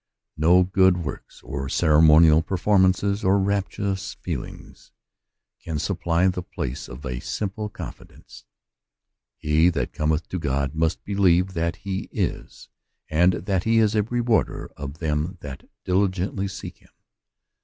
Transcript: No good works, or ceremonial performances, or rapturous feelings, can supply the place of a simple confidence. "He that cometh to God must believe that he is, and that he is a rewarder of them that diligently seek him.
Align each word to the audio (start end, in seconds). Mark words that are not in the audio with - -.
No 0.37 0.63
good 0.63 1.05
works, 1.05 1.43
or 1.43 1.69
ceremonial 1.69 2.41
performances, 2.41 3.23
or 3.23 3.37
rapturous 3.37 4.15
feelings, 4.15 4.91
can 5.59 5.77
supply 5.77 6.27
the 6.27 6.41
place 6.41 6.87
of 6.89 7.05
a 7.05 7.19
simple 7.19 7.69
confidence. 7.69 8.43
"He 9.37 9.69
that 9.69 9.93
cometh 9.93 10.27
to 10.29 10.39
God 10.39 10.73
must 10.73 11.03
believe 11.05 11.53
that 11.53 11.75
he 11.75 12.09
is, 12.11 12.67
and 13.11 13.33
that 13.33 13.65
he 13.65 13.77
is 13.77 13.93
a 13.93 14.01
rewarder 14.01 14.71
of 14.75 14.97
them 14.97 15.37
that 15.41 15.69
diligently 15.85 16.47
seek 16.47 16.79
him. 16.79 16.89